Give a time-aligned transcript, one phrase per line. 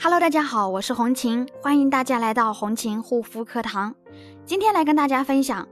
[0.00, 3.92] Hello，大家好，我是红琴，欢迎大家来到红琴护肤课堂。
[4.46, 5.66] 今天来跟大家分享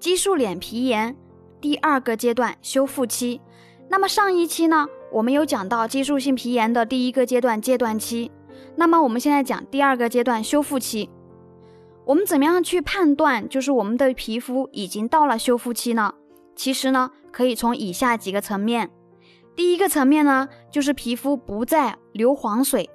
[0.00, 1.14] 激素脸皮炎
[1.60, 3.38] 第二个阶段修复期。
[3.90, 8.32] 那么上一期呢，我们有讲到激素性皮炎的第一个阶段阶段期。
[8.76, 11.10] 那么我们现在讲第二个阶段修复期。
[12.06, 16.14] 我们怎么样去判断，就是我们的皮肤已经到了修复期呢？
[16.54, 18.90] 其实呢，可以从以下几个层面。
[19.54, 22.88] 第一个层面呢，就是皮肤不再流黄水，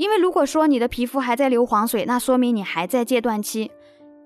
[0.00, 3.70] 因为如果说你的皮肤还在流黄水，那说明你还在戒断期。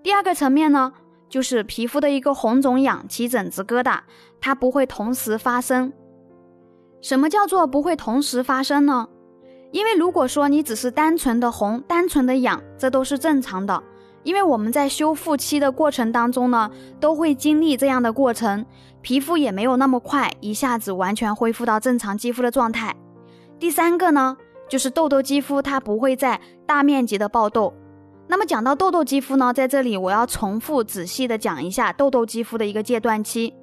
[0.05, 0.93] 第二个层面呢，
[1.29, 3.99] 就是皮肤的一个红肿痒、起疹子、疙瘩，
[4.41, 5.93] 它不会同时发生。
[7.03, 9.09] 什么叫做不会同时发生呢？
[9.73, 13.83] 因为如果说你只是单纯的红、单纯的痒，这都是正常的。
[14.23, 16.71] 因为我们在修复期的过程当中呢，
[17.01, 18.65] 都会经历这样的过程，
[19.03, 22.95] 皮肤也没有那么快一下子完全恢复到正常肌肤的状态。
[23.59, 24.37] 第三个呢，
[24.69, 27.73] 就是痘痘肌肤它不会在大面积的爆痘。
[28.27, 33.55] 那么讲到痘痘肌肤呢，在这里我要重复仔细的讲一下痘痘肌肤的一个戒断期。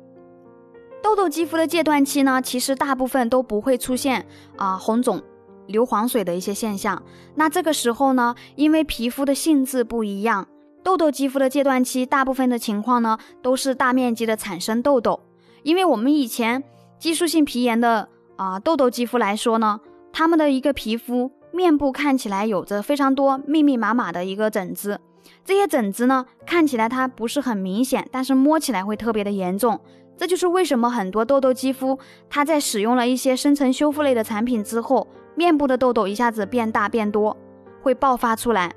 [1.01, 5.21] 痘痘肌肤的戒断期呢，其实大部分都不会出现啊红肿。
[5.67, 7.01] 流黄水的一些现象，
[7.35, 10.45] 那这个时候呢，因为皮肤的性质不一样，
[10.83, 15.21] 痘痘肌肤的戒断期，大部分的情况呢都是大面积的产生痘痘。
[15.63, 16.61] 因为我们以前
[16.99, 19.79] 激素性皮炎的啊痘痘肌肤来说呢，
[20.13, 24.99] 他们的一个皮肤面部看起来有着非常多密密麻麻的一个疹子，
[25.43, 29.79] 这些疹子呢看起来它不是很明显，但是摸起来会特别的严重。
[30.17, 31.97] 这就是为什么很多痘痘肌肤，
[32.29, 35.07] 它在使用了一些深层修复类的产品之后。
[35.33, 37.35] 面部的痘痘一下子变大变多，
[37.81, 38.71] 会爆发出来。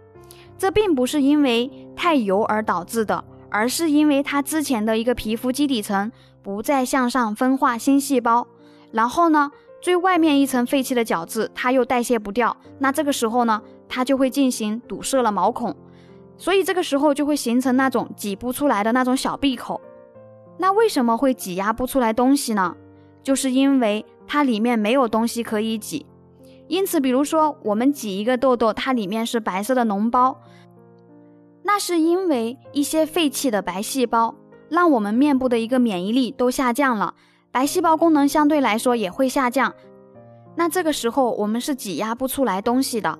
[0.57, 6.11] 这并不是因为太油而导致的，而是因为它之前的一个皮肤基底层
[6.43, 8.47] 不再向上分化新细胞，
[8.93, 9.51] 然后呢，
[9.85, 15.77] 最外面一层废弃的角质它又代谢不掉，那这个时候呢，它就会进行堵塞了毛孔，
[16.39, 19.79] 所以这个时候就会形成那种挤不出来的那种小闭口。
[20.57, 22.75] 那为什么会挤压不出来东西呢？
[23.23, 26.07] 就是因为它里面没有东西可以挤。
[26.67, 30.41] 因此，比如说我们挤一个痘痘，它里面是白色的脓包，
[31.63, 34.35] 那是因为一些废弃的白细胞
[34.71, 37.13] 让我们面部的一个免疫力都下降了，
[37.55, 39.73] 白细胞功能相对来说也会下降。
[40.57, 43.17] 那这个时候我们是挤压不出来东西的。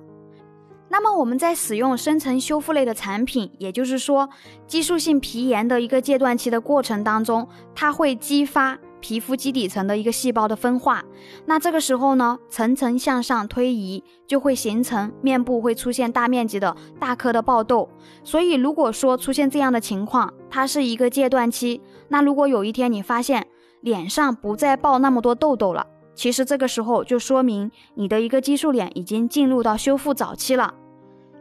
[0.89, 4.29] 那么我们在使用深层修复类的产品，也就是说
[4.67, 8.77] 激素性皮炎的一个戒断期的过程当中，它会激发。
[9.01, 11.03] 皮肤基底层的一个细胞的分化，
[11.45, 17.87] 那这个时候呢，层层向上推移，就会形成面部会出现大面积的大颗的爆痘。
[18.23, 21.79] 所以，如果说出现这样的情况，它是一个戒断期。
[22.07, 23.45] 那如果有一天你发现
[23.85, 25.85] 脸上不再爆那么多痘痘了，
[26.15, 30.73] 其实这个时候就说明你的一个激素脸已经进入到修复早期了。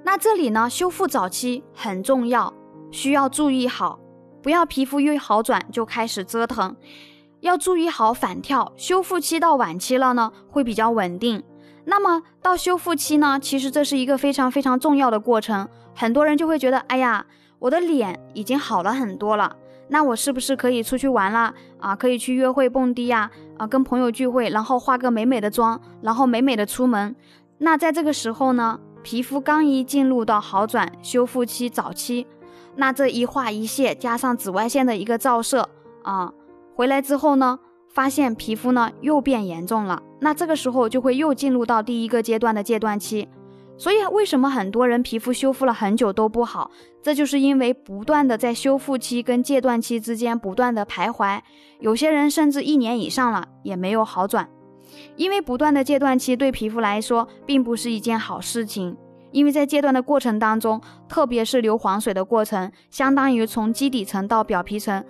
[0.04, 2.52] 那这里呢，修复早期很重要，
[2.90, 3.98] 需要注意好，
[4.42, 6.76] 不要皮肤一好转就开始折腾。
[7.40, 11.42] 要注意好反跳，修复期到晚期了呢，会比较稳定。
[11.86, 15.66] 那么到修复期呢，其实这是一个非常非常重要的过程。
[15.94, 17.24] 很多人就会觉得，哎呀，
[17.58, 19.56] 我的脸已经好了很多了，
[19.94, 21.54] 那我是不是可以出去玩啦？
[21.78, 27.14] 啊，可以去约会蹦迪呀，啊，跟朋友聚会，然后化个美美的妆，然后美美的出门。
[27.58, 32.26] 那在这个时候呢，皮肤刚一进入到好转修复期早期，
[32.74, 35.68] 那这一化一卸，加上紫外线的一个照射
[36.02, 36.32] 啊。
[36.74, 37.60] 回来之后呢，
[37.92, 43.28] 发现皮肤呢又变严重了，那这个时候就会又进入到第一个阶段的戒断期。
[43.76, 46.70] 所以为什么很多人皮肤修复了很久都不好？
[47.02, 51.40] 这就是因为不断的在修复期跟戒断期之间不断的徘徊，
[51.80, 54.48] 有些人甚至一年以上了也没有好转。
[55.16, 58.96] 因为不断的戒断期对皮肤来说并不是一件好事情，
[59.32, 65.04] 因为在戒断的过程当中，特别是流黄水的过程，相当于从基底层到表皮层。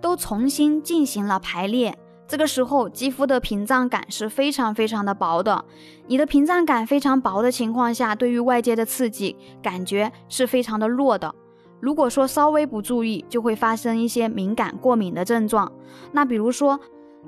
[0.00, 1.92] 都重新进行了排列，
[2.28, 5.64] 这个时候肌肤的屏障感是非常非常的薄的。
[6.06, 11.34] 你的屏障感非常薄的情况下，对于外界的刺激感觉是非常的弱的。
[11.80, 15.72] 如果说稍微不注意，就会发生一些敏感、过敏的症状。
[16.12, 16.78] 那比如说，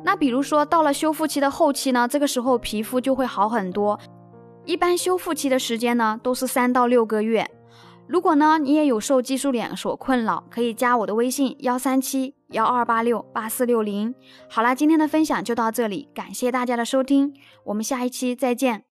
[0.04, 3.98] 那比如说到了修复期的后期呢，这个时候皮肤就会好很多。
[4.66, 7.50] 一般修复期的时间呢，都是三到六个月。
[8.06, 14.14] 如果呢，你也有受激素脸所困扰，可以加我的微信幺三七幺二八六八四六零。
[14.48, 18.89] 好啦，今天的分享就到这里，感谢大家的收听，我们下一期再见。